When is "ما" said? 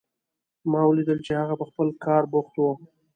0.71-0.81